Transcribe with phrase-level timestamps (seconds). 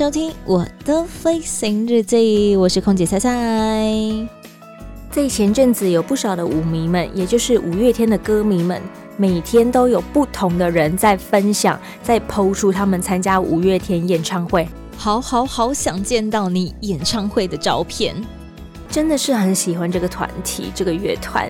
[0.00, 3.28] 收听我的飞行日记，我是空姐菜菜。
[5.10, 8.80] 在前阵子，有不少的舞迷们，也就是五月天的歌迷们，
[9.18, 18.16] 每天都有不同的人在分享，在 PO 出他们参加五月天演唱会，好好好想见到你演唱会的照片，
[18.88, 21.46] 真的是很喜欢这个团体，这个乐团，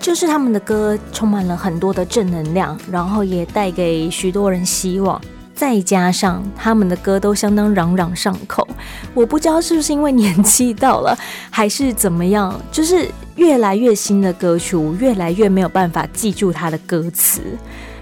[0.00, 5.20] 就是他们的歌充满了很多的正能量，然后也带给许多人希望。
[5.60, 8.66] 再加上他们的歌都相当朗朗上口，
[9.12, 11.14] 我不知道是不是因为年纪到了，
[11.50, 17.42] 还是怎么样，就是越来越新的歌曲，我越来越没有办法记住它的歌词，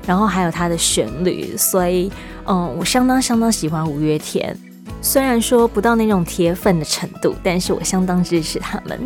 [0.06, 2.08] 然后还有它的旋律，所以，
[2.46, 4.56] 嗯，我相当相当喜欢五月天，
[5.02, 9.00] 虽然说不到那种铁粉的程度，但是我相当支持他们。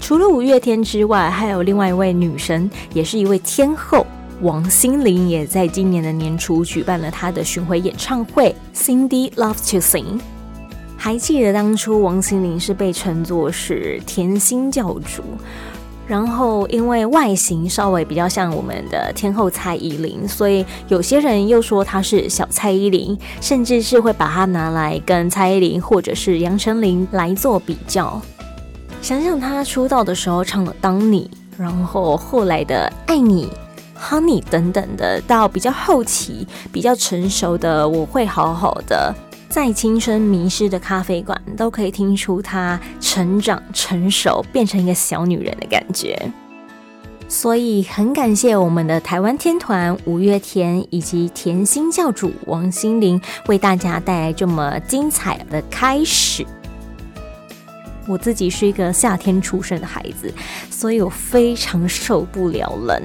[0.00, 4.04] 除了五月天之外，还有另外一位女神，也是一位天后。
[4.44, 10.20] 王心凌也在今年的年初举办了她的巡回演唱会，Cindy Loves to Sing。
[10.98, 15.22] 还记得当初王心凌是被称作是甜心教主，
[16.06, 28.20] 然后因为外形稍微比较像我们的天后蔡依林，所以有些人又说她是小蔡依林，甚至是会把她拿来跟蔡依林或者是杨丞琳来做比较。
[29.00, 31.30] 想想她出道的时候唱了《当你》，
[31.62, 33.46] 然后后来的《爱你》。
[34.08, 39.14] Honey 等等的，到比较后期、比较成熟的，我会好好的。
[39.48, 46.18] 在青春迷失的咖啡馆，都可以听出她成长、成熟，变成一个小女人的感觉。
[47.28, 56.44] 所以很感谢我们的台湾天团五月天以及甜心教主王心凌，为大家带来这么精彩的开始。
[58.06, 60.32] 我自己是一个夏天出生的孩子，
[60.70, 63.02] 所以我非常受不了冷。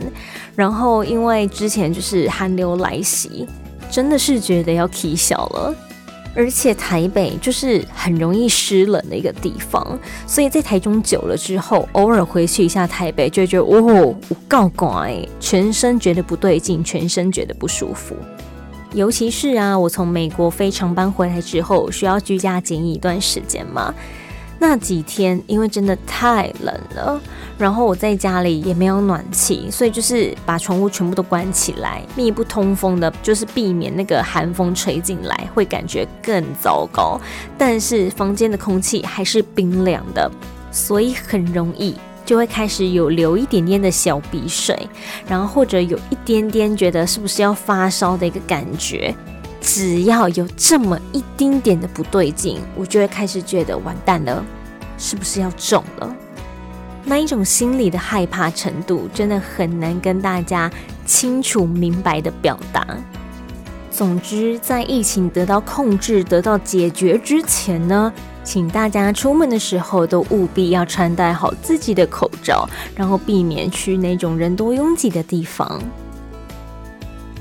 [0.55, 3.47] 然后因为之前就是寒流来袭，
[3.89, 5.75] 真的是觉得要起小了。
[6.35, 18.15] 而且台北就是很容易湿冷的一个地方，所以在台中久了之后，偶尔回去一下台北，就觉得哦，我告怪，全身觉得不对劲，全身觉得不舒服。
[18.93, 23.93] 尤其是啊，我从美国飞长班回来之后，需要居家检疫一段时间嘛。
[24.61, 27.19] 那几天因为真的太冷了，
[27.57, 37.19] 然后我在家里也没有暖气，所以就是把窗户全部都关起来，密不通风的，就是避免那个寒风吹进来，会感觉更糟糕。
[37.57, 40.29] 但是房间的空气还是冰凉的，
[40.71, 41.95] 所以很容易
[42.25, 44.77] 就会开始有流一点点的小鼻水，
[45.25, 49.15] 然后或者有一点点觉得是不是要发烧的一个感觉。
[49.61, 54.43] 只要有这么一丁点的不对劲，我就会开始觉得完蛋了，
[54.97, 56.15] 是不是要中了？
[57.05, 60.69] 那一种心理的害怕程度，真的很难跟大家
[61.05, 62.85] 清楚明白的表达。
[63.91, 75.81] 总之，在疫情得到控制、得到解决之前呢，请大家出门的时候都务必要穿戴好自己的口罩，然后避免去那种人多拥挤的地方。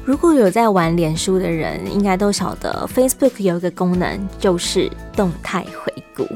[0.09, 6.27] 如果有在玩脸书的人，应该都晓得 Facebook 有一个功能，就是动态回顾。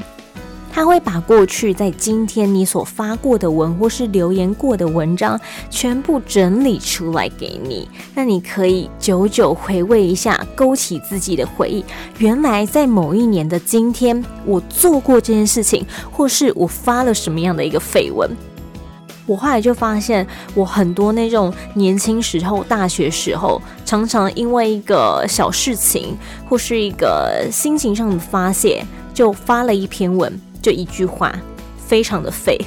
[0.71, 5.41] 它会把过去在今天你所发过的文或是留言过的文章，
[5.71, 7.89] 全部整理出来给你。
[8.13, 11.83] 那你可以久久回味一下，勾起自己的回忆。
[12.19, 18.29] 原来在某一年的今天，我做过这件事情，或是我发了什么样的一个绯闻。
[19.25, 26.17] 我后来就发现，我很多那种年轻时候、大学时候，常常因为一个小事情
[26.49, 30.31] 或是一个心情上的发泄，就发了一篇文，
[30.61, 31.33] 就一句话，
[31.77, 32.59] 非常的废。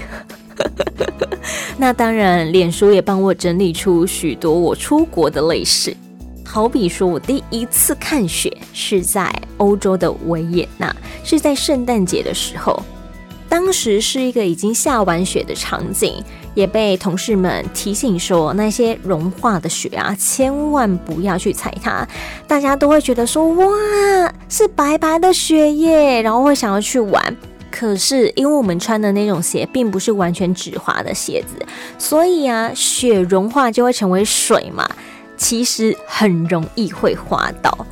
[1.76, 5.94] 那当然，脸书也帮我整理出许多我出国的类事，
[6.42, 12.82] 好比说我第一次看雪是在欧洲的维也纳，是在圣诞节的时候。
[13.56, 16.22] 当时是一个已经下完雪的场景，
[16.52, 22.06] 也被同事们提醒说，那些融化的雪啊，千万不要去踩它。
[22.46, 23.64] 大家都会觉得说，哇，
[24.50, 27.34] 是白白的雪耶，然后会想要去玩。
[27.70, 31.64] 可是因为我们穿的那种鞋并不是完全止滑的鞋子，
[31.98, 34.86] 所以啊，雪融化就会成为水嘛。
[35.38, 37.86] 其实很容易会滑倒。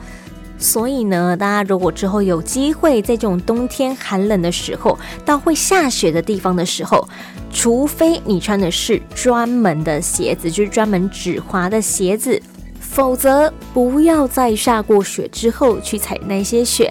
[0.64, 7.06] 所以呢，大家如果之后有机会在这种冬天寒冷的时候到会下雪的地方的时候，
[7.52, 12.40] 除非你穿的是专门的鞋子，就是专门止滑的鞋子，
[12.80, 16.90] 否则不要在下过雪之后去踩那些雪，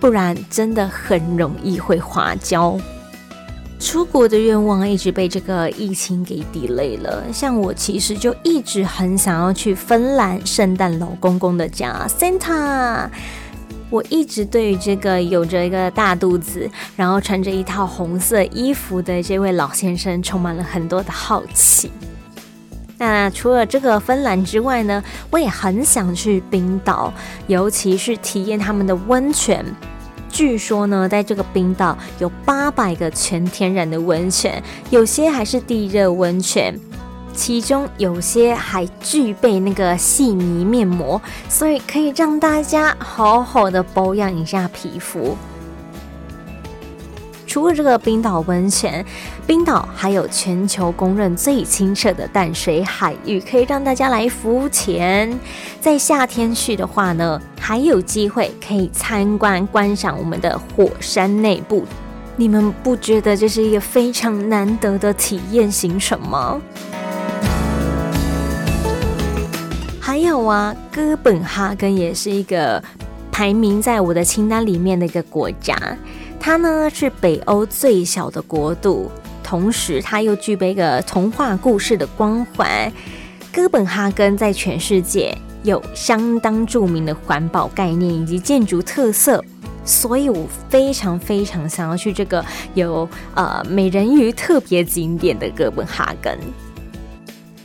[0.00, 2.76] 不然真的很容易会滑跤。
[3.82, 7.24] 出国的愿望一直被这个疫情给 delay 了。
[7.32, 13.08] 像我其实就一直很想要去芬兰圣诞老公公的家 Santa。
[13.90, 21.90] 我一直对于这个有着一个大肚子，然后穿着一套红色衣服的这位老先生充满了很多的好奇。
[22.96, 27.12] 那除了这个芬兰之外呢，我也很想去冰岛，
[27.48, 29.64] 尤其是体验他们的温泉。
[30.32, 36.74] 据说呢，在这个冰岛有八百个全天然的温泉，有些还是地热温泉，
[37.34, 41.20] 其中有些还具备那个细泥面膜，
[41.50, 45.36] 所以可以让大家好好的保养一下皮肤。
[47.52, 49.04] 除了这个冰岛温泉，
[49.46, 55.38] 冰岛还有全球公认最清澈的淡水海域，可以让大家来浮潜。
[55.78, 61.84] 在夏天去的话呢，还有机会可以参观观赏我们的火山内部。
[62.36, 66.58] 你们不觉得这是一个非常难得的体验行程吗？
[70.00, 72.82] 还有啊，哥本哈根也是一个
[73.30, 75.76] 排名在我的清单里面的一个国家。
[76.44, 79.08] 它呢是北欧最小的国度，
[79.44, 82.92] 同时它又具备一个童话故事的光环。
[83.52, 89.44] 哥本哈根在全世界有相当著名的环保概念以及建筑特色，
[89.84, 92.44] 所以我非常非常想要去这个
[92.74, 96.36] 有呃美人鱼特别景点的哥本哈根。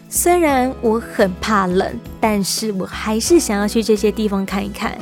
[0.07, 4.95] 虽然我很怕冷，但是我还是想要去这些地方看一看。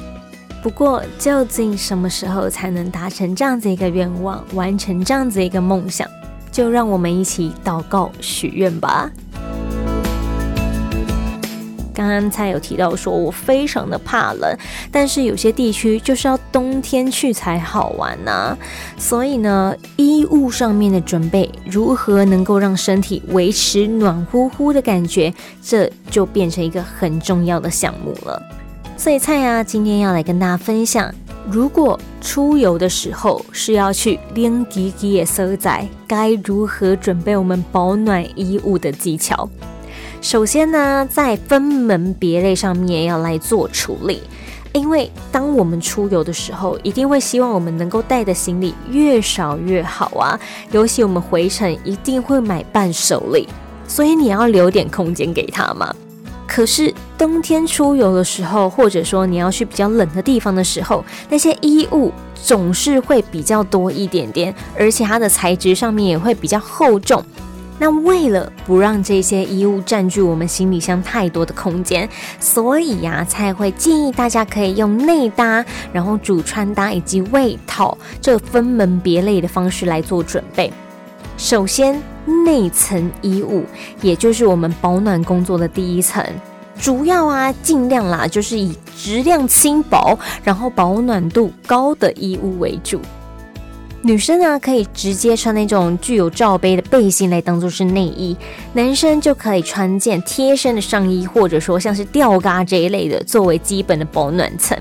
[0.66, 6.10] 不过，究竟什么时候才能达成这样子一个愿望，完成这样子一个梦想？
[6.52, 9.12] 就让我们一起祷告许愿吧。
[11.94, 14.58] 刚刚才有提到说，我非常的怕冷，
[14.92, 18.58] 但是有些地区就是要冬天去才好玩呐、
[18.98, 25.32] 所以呢，衣物上面的准备，如何能够让身体维持暖乎乎的感觉，
[25.62, 28.42] 这就变成一个很重要的项目了。
[28.98, 31.14] 所以菜啊，今天要来跟大家分享，
[31.52, 39.48] 如果出游的时候是要去冷吱吱的所在，该如何准备我们保暖衣物的技巧。
[40.22, 44.24] 首先呢，在分门别类上面要来做处理，
[44.74, 50.40] 因为当我们出游的时候，一定会希望我们能够带的行李越少越好啊，
[50.72, 53.48] 尤其我们回程一定会买伴手礼，
[53.88, 55.94] 所以你要留点空间给他嘛。
[56.48, 67.24] 可是冬天出游的时候，或者说你要去比较冷的地方的时候，那些衣物总是会比较多一点点，而且它的材质上面也会比较厚重。
[67.78, 72.08] 那为了不让这些衣物占据我们行李箱太多的空间，
[72.40, 80.72] 所以呀、啊，才会建议大家可以用内搭，然后主穿搭以及外套这分门别类的方式来做准备。
[81.38, 83.64] 首先，内层衣物，
[84.02, 86.24] 也就是我们保暖工作的第一层，
[86.80, 93.00] 主要啊，尽量啦，就是以质量轻薄，然后保暖度高的衣物为主。
[94.02, 98.38] 女生呢，可以直接穿那种具有罩杯的背心来当做是内衣，
[98.74, 104.78] 男生就可以穿件贴身的上衣，或者说像是吊嘎这一类的，作为基本的保暖层。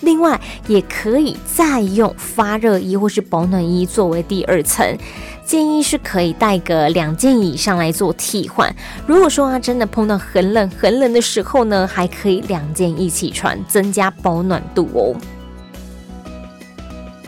[0.00, 4.96] 另外，也可以再用发热衣或是保暖衣作为第二层。
[5.44, 8.74] 建议是可以带个两件以上来做替换。
[9.06, 15.14] 如果说啊，真的碰到很冷很冷的时候呢，还可以两件一起穿，增加保暖度哦。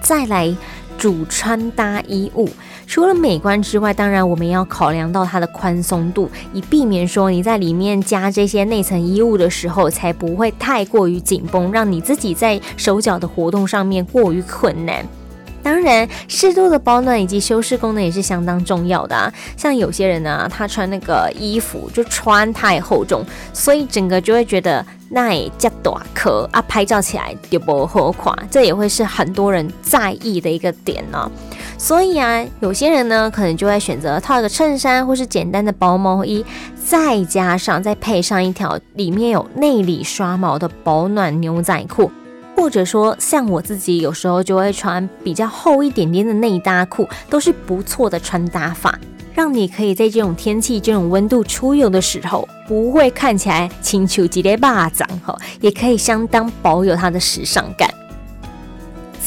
[0.00, 0.52] 再来
[0.96, 2.48] 主穿搭衣物，
[2.88, 15.06] 除了美观之外，当然我们要考量到它的宽松度，以避免说你在里面加这些内层衣物的时候，才不会太过于紧绷，让你自己在手脚的活动上面过于困难。
[15.62, 19.30] 当然，适度的保暖以及修饰功能也是相当重要的啊。
[19.54, 31.30] 像有些人呢、啊，他穿那个衣服就穿太厚重，所以整个就会觉得那也加大颗啊，拍照起来就不好看，这也会是很多人在意的一个点呢、啊。
[31.78, 36.44] 所以啊，有些人呢，可能就会选择套一个衬衫或是简单的薄毛衣，
[36.84, 42.10] 再加上再配上一条里面有内里刷毛的保暖牛仔裤。
[42.56, 48.98] 或者说，像我自己有时候就会穿比较厚一点点的内搭裤，都是不错的穿搭法，
[49.32, 57.88] 让你可以在这种天气、这种温度出游的时候，不会看起来清秋几勒巴掌哈，也可以相当保有它的时尚感。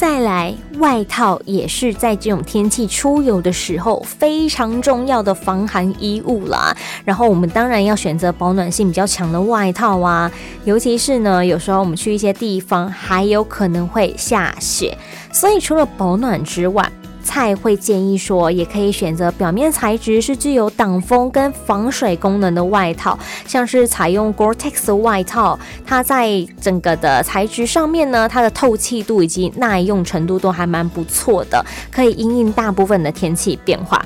[0.01, 6.75] 再来，外套也是在这种天气出游的时候非常重要的防寒衣物啦。
[7.05, 10.31] 然后我们当然要选择保暖性比较强的外套啊，
[10.65, 14.98] 尤其是呢，有时候我们去一些地方还有可能会下雪，
[15.31, 16.91] 所以除了保暖之外，
[17.23, 34.03] 菜会建议说，也可以选择表面材质是具有挡风跟防水功能的外套，像是采用 Gore-Tex 外套，它在整个的材质上面呢，它的透气度以及耐用程度都还蛮不错的，可以因应大部分的天气变化。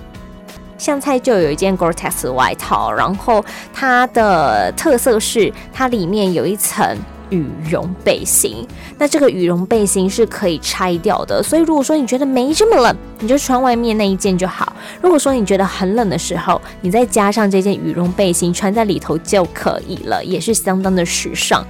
[0.77, 3.43] 像菜就有一件 Gore-Tex 外套，然后
[3.73, 6.97] 它的特色是它里面有一层。
[7.29, 8.65] 羽绒背心，
[8.97, 14.73] 那这个羽绒背心是可以拆掉的，所以如果说你觉得没这么冷，你就穿外面那一件就好。
[15.01, 21.65] 如果说你觉得很冷的时候，你再加上这件羽绒背心穿在里头就可以了，也是相当的时尚。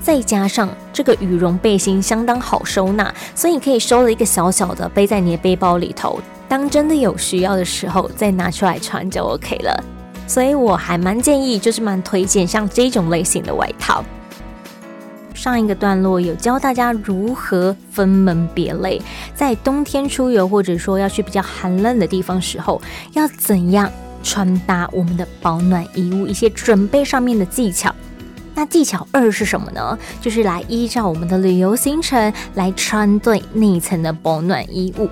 [0.00, 6.18] 再加上这个羽绒背心相当好收纳，所以你可以收了一个小小的背在你的背包里头，
[6.48, 9.84] 当真的有需要的时候再拿出来穿就 OK 了。
[10.26, 14.02] 所以我还蛮建议，就是蛮推荐像这种类型的外套。
[15.38, 19.00] 上一个段落有教大家如何分门别类，
[19.36, 23.88] 在冬天出游或者说要去比较寒冷的地方时候，要怎样
[24.20, 27.94] 穿搭我们的保暖衣物，一些准备上面的技巧。
[28.56, 29.96] 那技巧二是什么呢？
[30.20, 35.08] 就是来依照我们的旅游行程来穿对内层的保暖衣物。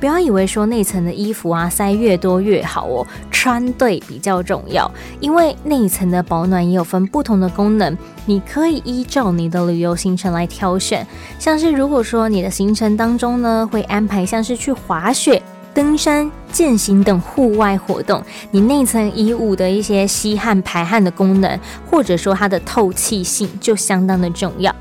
[0.00, 4.90] 不要以为说内层的衣服啊塞越多越好哦，穿对比较重要，
[5.20, 11.06] 因为内层的保暖也有分不同的功能，你可以依照你的旅游行程来挑选。
[11.38, 15.42] 像是如果说你的行程当中呢会安排像是去滑雪、
[15.74, 21.58] 登山、健行等户外活动，你内层衣物的一些吸汗排汗的功能，
[21.90, 24.74] 或者说它的透气性就相当的重要。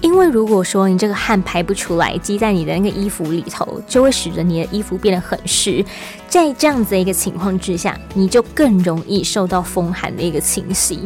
[0.00, 5.84] 因为如果说你这个汗排不出来，积在你的那个衣服里头，就会使得你的衣服变得很湿。
[6.28, 11.00] 在这样子的一个情况之下，你就更容易受到风寒的一个侵袭。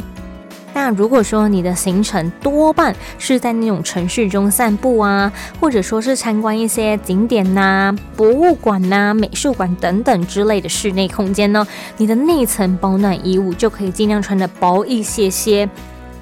[0.75, 5.31] 那如果说你的行程多半是在那种城市中散步啊，
[5.61, 11.67] 或者说是参观一些景点呐、博物馆呐、美术馆等等之类的室内空间呢，
[11.99, 15.69] 你的内层保暖衣物就可以尽量穿得薄一些些。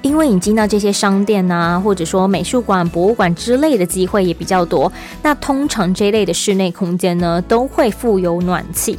[0.01, 4.91] 因为你进到这些商店啊，或者说美术馆、博物馆之类的机会也比较多，
[5.21, 8.97] 那通常这类的室内空间呢，都会附有暖气。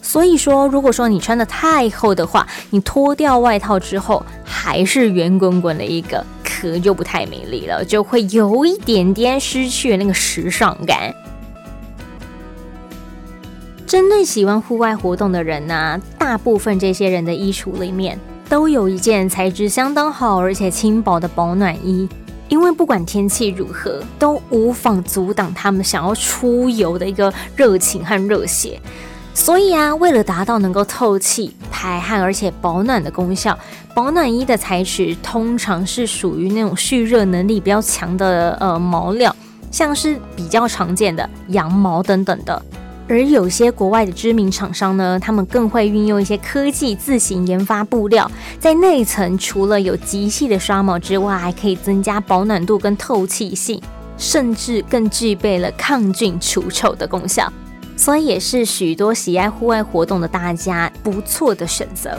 [0.00, 11.12] 所以说，如果说你穿的太厚的话，你脱掉外套之后还是圆滚滚的一个壳，就不太美丽了，就会有一点点失去那个时尚感。
[13.86, 18.18] 针对喜欢户外活动的人呢、大部分这些人的衣橱里面。
[18.48, 22.08] 都有一件材质相当好而且轻薄的保暖衣，
[22.48, 28.80] 因为不管天气如何，都无法阻挡他们想要出游的一个热情和热血。
[29.32, 33.58] 所以啊，为了达到能够透气、排汗而且保暖的功效，
[33.92, 39.34] 保暖衣的材质通常是属于那种蓄热能力比较强的呃毛料，
[39.72, 42.62] 像是比较常见的羊毛等等的。
[43.06, 53.78] 而有些国外的知名厂商呢，他们更会运用一些科技自行研发布料，在内层除了有极细的刷毛之外，还可以增加保暖度跟透气性，
[54.16, 57.52] 甚至更具备了抗菌除臭的功效，
[57.94, 62.18] 所以也是许多喜爱户外活动的大家不错的选择。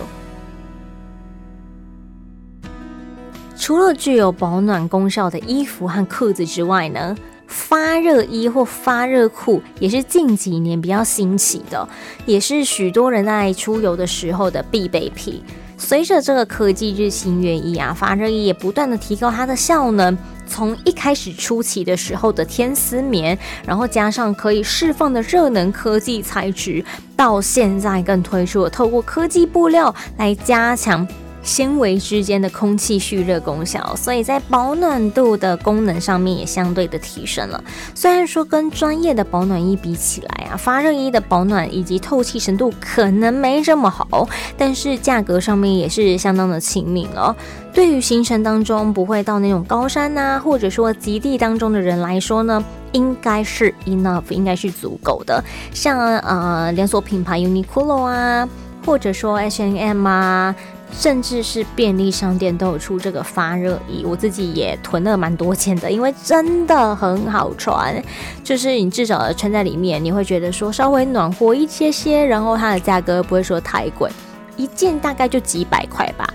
[3.58, 7.16] 除了具有保暖功效的衣服和裤子之外呢，
[7.48, 11.88] 发热衣或发热裤也是近几年比较兴起的，
[12.26, 15.42] 也是许多人在出游的时候的必备品。
[15.78, 20.18] 随着这个科技日新月异啊，发热衣也不断的提高它的效能。
[20.48, 26.84] 从一开始初期的时候的天丝棉，然后加上可以释放的热能科技材质，
[27.16, 31.06] 到现在更推出了透过科技布料来加强。
[31.46, 37.64] 纤维之间的空气蓄热功效，所以在保暖度的功能上面也相对的提升了。
[37.94, 47.36] 虽然说跟专业的保暖衣比起来啊，发热衣的保暖以及透气程度可能没这么好，但是价格上面也是相当的亲民了。
[47.72, 55.44] 对于行程当中不会到那种高山呐、或者说极地当中的人来说呢，应该是 enough，应该是足够的。
[55.72, 58.50] 像呃连锁品牌 Uniqlo 啊。
[58.86, 60.56] 或者说 H&M 啊
[60.92, 68.02] 甚至是便利商店都有出这个发热衣，我自己也囤了蛮多件的，因为真的很好穿，
[68.44, 74.10] 就是你至少穿在里面，你会觉得说稍微暖和一些些，然后它的价格不会说太贵，
[74.56, 76.28] 一件大概就几百块吧。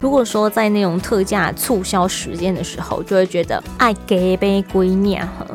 [0.00, 5.46] 如果说在那种特价促销时间的时候，就会觉得爱给杯归念呵。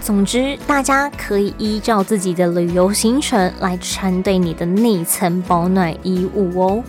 [0.00, 6.84] 总之，大家可以依照自己的旅游行程来穿对你的内层保暖衣物哦。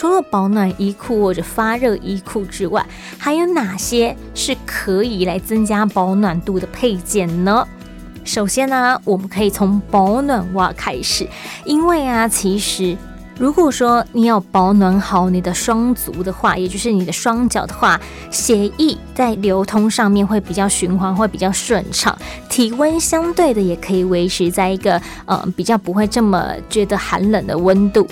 [0.00, 2.82] 除了保暖衣裤或者发热衣裤之外，
[3.18, 7.68] 还有哪些是可以来增加保暖度的配件呢？
[8.24, 11.28] 首先呢、我们可以从保暖袜开始，
[11.66, 12.96] 因为啊，其实
[13.38, 22.16] 如果说你要保暖好你的双足的话，也就是你的双脚的话，血液在流通上面会比较循环，会比较顺畅，
[22.48, 28.08] 体温相对的也可以维持在一个呃比较不会这么觉得寒冷的温度。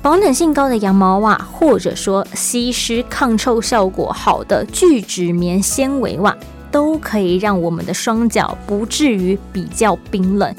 [0.00, 6.34] 保暖性高的羊毛袜，或者说吸湿抗臭效果好的聚酯棉纤维袜，
[6.70, 10.54] 都可以让我们的双脚不至于比较冰冷。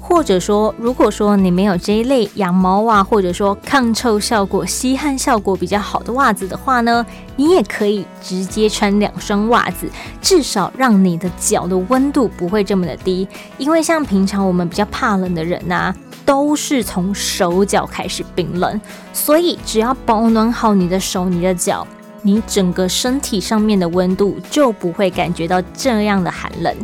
[0.00, 7.04] 或者说，如果说你没有这一类羊毛袜，或者说抗臭效果、吸汗效果比较好的袜子的话呢，
[7.36, 9.86] 你也可以直接穿两双袜子，
[10.22, 13.28] 至少让你的脚的温度不会这么的低。
[13.58, 15.94] 因为像平常我们比较怕冷的人呐、啊。
[16.28, 18.78] 都是从手脚开始冰冷，
[19.14, 21.86] 所以只要保暖好你的手、你的脚，
[22.20, 26.76] 你整个身体上面的温度就不会感觉到这样的寒冷。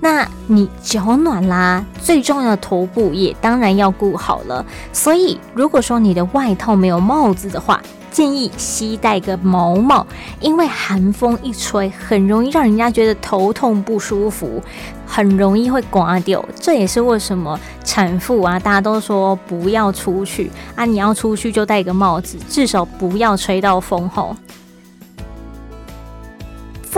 [0.00, 4.66] 那你脚暖啦，最重要的头部也当然要顾好了。
[4.92, 10.06] 所以如果说你的外套没有帽子的话，建议携带个毛帽，
[10.40, 14.62] 因为寒风一吹，很容易让人家觉得头痛不舒服，
[15.06, 16.44] 很容易会刮掉。
[16.60, 24.36] 这也是为什么产妇啊，大家都说不要出去啊，你要出去就戴个帽子，至少不要吹到风吼。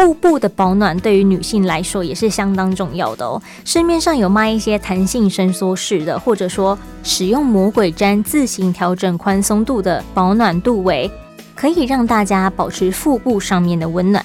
[0.01, 3.41] 腹部的保暖对于女性来说也是相当重要的哦。
[3.67, 11.11] 市面上有卖一些弹性伸缩式的，或者说使用魔鬼毡自行调整宽松度的保暖度围，
[11.55, 14.25] 可以让大家保持腹部上面的温暖。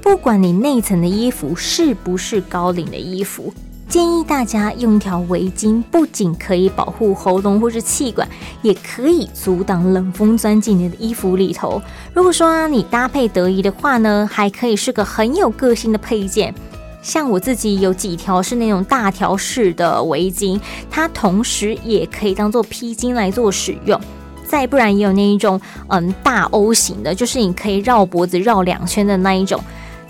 [0.00, 3.52] 不管你内层的衣服是不是高领的衣服。
[3.90, 8.26] 建议大家用一条围巾，不仅可以保护喉咙或是气管，
[8.62, 11.82] 也可以阻挡冷风钻进你的衣服里头。
[12.14, 16.54] 如果说啊，你搭配得宜的话呢，还可以是个很有个性的配件。
[17.02, 24.00] 像我自己有几条是那种大条式的围巾，它同时也可以当做披巾来做使用。
[24.46, 29.60] 再不然也有那一种嗯大 O 型的，就是你可以绕脖子绕两圈的那一种，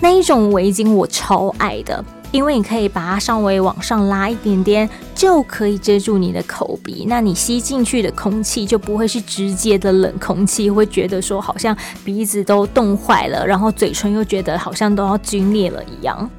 [0.01, 2.05] 那一种围巾我超爱的。
[2.33, 16.31] 因为你可以把它稍微往上拉一点点，就可以遮住你的口鼻，那你吸进去的空气就不会是直接的冷空气，会觉得说好像鼻子都冻坏了，然后嘴唇又觉得好像都要皲裂了一样。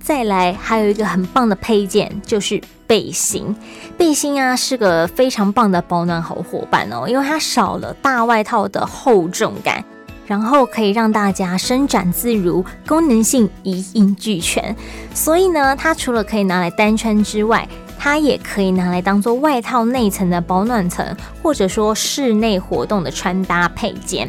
[0.00, 3.56] 再来，还有一个很棒的配件就是背心，
[3.96, 9.82] 背心啊是个非常棒的保暖好伙伴哦，因为它少了大外套的厚重感。
[10.26, 14.74] 然后可以让大家伸展自如，功能性一应俱全。
[15.14, 21.04] 所以呢，它除了可以拿来单穿之外，它也可以拿来当做外套内层的保暖层，
[21.42, 24.28] 或者说室内活动的穿搭配件。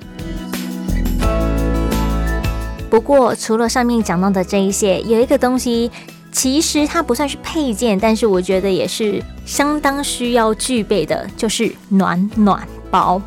[2.90, 5.92] 不过，除了上面讲到的这一些，有一个东西，
[6.32, 13.22] 其实它不算是配件，但是我觉得也是相当需要具备的，就是暖暖包。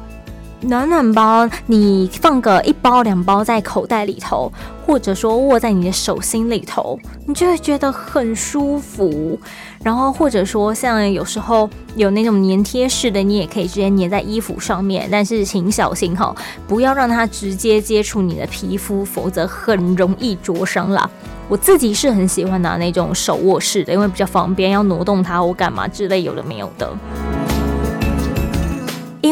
[0.61, 4.53] 暖暖包，你放个一包两包在口袋里头，
[4.85, 9.38] 或者说握在你的手心里头，你就会觉得很舒服。
[9.85, 16.35] 然后或者说像有时候有那种粘贴式的，你也可以直接粘在衣服上面，但是请小心哈，
[16.66, 21.09] 不要让它直接接触你的皮肤，否则很容易灼伤啦。
[21.49, 26.92] 我自己是很喜欢拿那种手握式的，因为比较方便，要挪动它或干嘛之类有的没有的。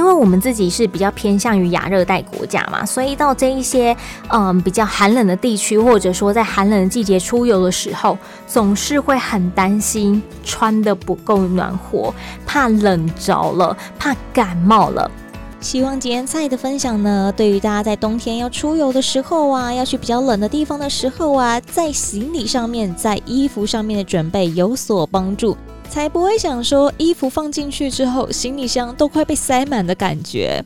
[0.07, 3.95] 因为我们自己是比较偏向于亚热带国家嘛，所以到这一些
[4.29, 8.17] 嗯比较寒冷的地区，或者说在寒冷的季节出游的时候，
[8.47, 12.15] 总是会很担心穿得不够暖和，
[12.47, 15.11] 怕冷着了，怕感冒了。
[15.59, 25.57] 希望今天菜的分享呢，对于大家在冬天要出游的时候啊，要去比较冷的地方的时候啊，在行李上面，在衣服上面的准备有所帮助。
[25.87, 30.63] 才不会想说衣服放进去之后，行李箱都快被塞满的感觉。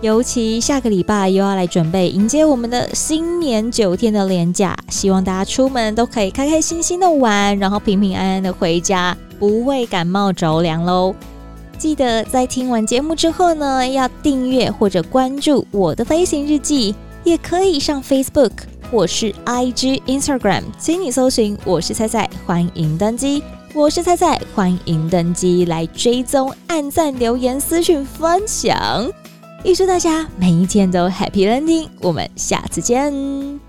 [0.00, 11.12] 尤其下个礼拜又要来准备迎接我们的新年九天的连假，希望大家出门都可以开开心心的玩，然后平平安安的回家，不会感冒着凉喽。
[11.76, 16.94] 记得在听完节目之后呢，要订阅或者关注我的飞行日记，
[17.24, 18.52] 也可以上 Facebook
[18.92, 23.42] 或是 IG、Instagram，请你搜寻我是菜菜，欢迎登机。
[23.74, 29.10] 我是菜菜，欢迎登机来追踪、按赞、留言、私讯、分享。
[29.62, 33.67] 预祝大家每一天都 Happy Landing，我们下次见。